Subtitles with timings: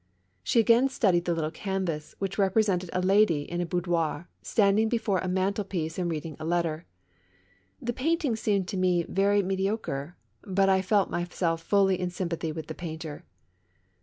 [0.41, 5.19] She again studied the little canvas, which represented a lady in a boudoir, standing before
[5.19, 6.87] a mantlepiece and reading a letter.
[7.79, 12.51] The painting seemed to me very me diocre, but I felt myself fully in sympathy
[12.51, 13.25] with the painter.